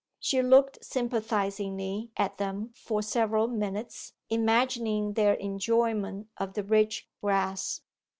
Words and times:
She 0.19 0.41
looked 0.41 0.83
sympathizingly 0.83 2.09
at 2.17 2.37
them 2.39 2.71
for 2.73 3.03
several 3.03 3.47
minutes, 3.47 4.13
imagining 4.31 5.13
their 5.13 5.33
enjoyment 5.35 6.27
of 6.37 6.55
the 6.55 6.63
rich 6.63 7.07
grass. 7.21 7.81